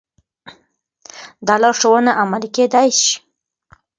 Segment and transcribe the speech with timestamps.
[1.47, 3.13] دا لارښوونه عملي کېدای شي.